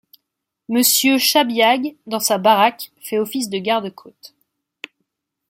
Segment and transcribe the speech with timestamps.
[0.67, 4.33] M Chabiague, dans sa baraque, fait office de garde côte.